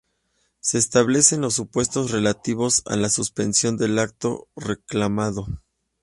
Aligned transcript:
Se 0.61 0.79
establecen 0.79 1.41
los 1.41 1.53
supuestos 1.53 2.09
relativos 2.09 2.81
a 2.87 2.95
la 2.95 3.07
suspensión 3.07 3.77
del 3.77 3.99
acto 3.99 4.47
reclamado. 4.55 5.61